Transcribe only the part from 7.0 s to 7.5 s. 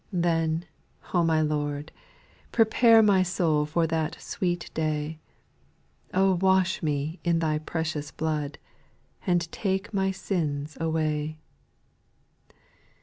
in